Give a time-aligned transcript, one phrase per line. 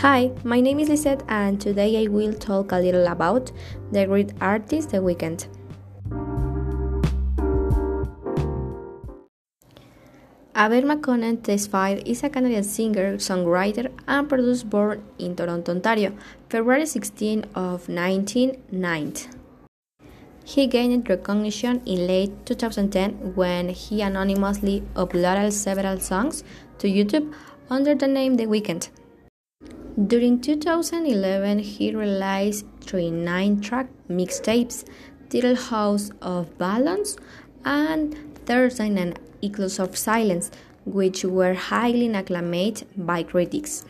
[0.00, 3.52] Hi, my name is Lisette, and today I will talk a little about
[3.92, 5.44] the great artist The Weeknd.
[10.56, 16.14] Abel Makkonen Tesfaye is a Canadian singer, songwriter, and producer born in Toronto, Ontario,
[16.48, 19.28] February 16 of 1990.
[20.46, 26.42] He gained recognition in late 2010 when he anonymously uploaded several songs
[26.78, 27.34] to YouTube
[27.68, 28.88] under the name The Weeknd.
[30.06, 34.86] During 2011, he released three nine track mixtapes
[35.28, 37.18] titled House of Balloons
[37.66, 40.50] and Thursday and Echoes of Silence,
[40.86, 43.84] which were highly acclaimed by critics.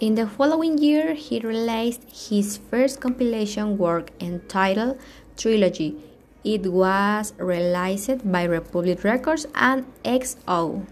[0.00, 4.98] In the following year, he released his first compilation work entitled
[5.36, 5.98] Trilogy.
[6.42, 10.84] It was released by Republic Records and XO.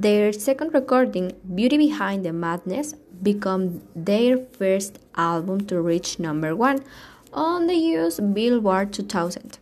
[0.00, 6.84] Their second recording, Beauty Behind the Madness, became their first album to reach number one
[7.32, 9.58] on the US Billboard 2000.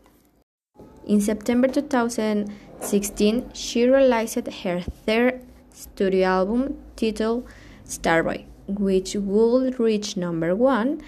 [1.07, 5.41] In September 2016, she released her third
[5.73, 7.47] studio album titled
[7.87, 11.01] Starboy, which would reach number one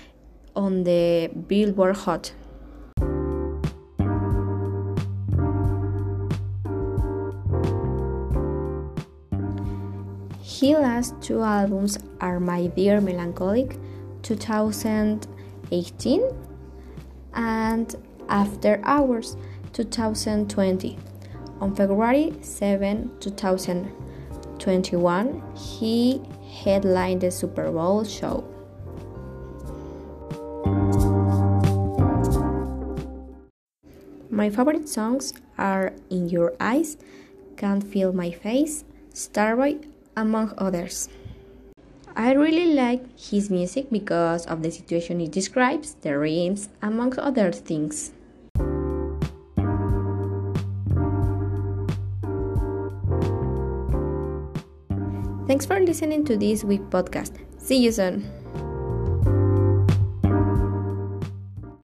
[0.57, 2.33] on the Billboard Hot
[10.61, 13.79] His last two albums are My Dear Melancholic
[14.23, 16.23] 2018
[17.33, 17.95] and
[18.29, 19.37] After Hours
[19.73, 20.99] 2020.
[21.61, 26.21] On February 7, 2021, he
[26.65, 28.43] headlined the Super Bowl show.
[34.29, 36.97] My favorite songs are In Your Eyes,
[37.57, 38.83] Can't Feel My Face,
[39.15, 39.85] Starboy,
[40.19, 41.09] among others.
[42.17, 47.53] I really like his music because of the situation it describes, the rhymes, among other
[47.53, 48.11] things.
[55.47, 57.39] Thanks for listening to this week podcast.
[57.57, 58.27] See you soon.